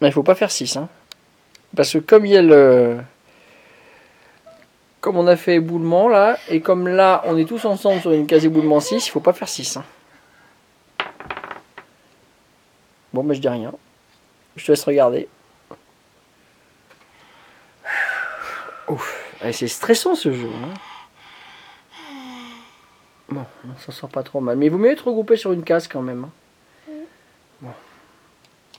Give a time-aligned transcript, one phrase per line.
[0.00, 0.76] Mais il faut pas faire 6.
[0.76, 0.88] Hein.
[1.76, 2.98] Parce que comme il y a le...
[5.00, 8.26] Comme on a fait éboulement là, et comme là on est tous ensemble sur une
[8.26, 9.76] case éboulement 6, il faut pas faire 6.
[9.76, 9.84] Hein.
[13.12, 13.72] Bon, mais je dis rien.
[14.56, 15.28] Je te laisse regarder.
[18.88, 19.32] Ouf.
[19.44, 20.48] Eh, c'est stressant ce jeu.
[20.48, 20.74] Hein.
[23.28, 24.56] Bon, on s'en sort pas trop mal.
[24.56, 26.24] Mais vous mieux être regroupé sur une case quand même.
[26.88, 26.92] Hein.
[27.60, 27.70] Bon.